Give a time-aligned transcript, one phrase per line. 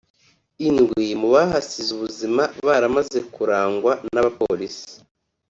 [0.67, 4.91] Indwi mu bahasize ubuzima baramaze kurangwa n'abapolisi